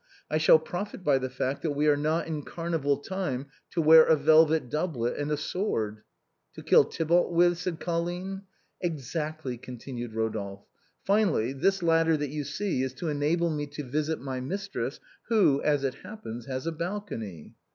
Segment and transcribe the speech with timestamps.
[0.31, 3.83] I shall profit by the fact that we are not in Car nival time to
[3.83, 6.01] wear a velvet doublet and a sword.""
[6.55, 8.41] To kill Tybalt with?" said Colline."
[8.81, 10.63] Exactly," continued Eodolphe."
[11.05, 15.61] Finally, this ladder that you see is to enable me to visit my mistress, who,
[15.61, 17.53] as it happens, has a balcony."